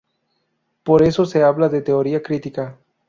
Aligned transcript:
Por 0.81 1.03
eso 1.03 1.27
se 1.27 1.43
habla 1.43 1.69
de 1.69 1.83
Teoría 1.83 2.23
Crítica. 2.23 2.79